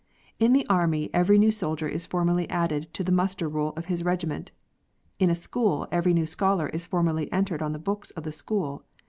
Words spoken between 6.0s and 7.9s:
new scholar is formally entered on the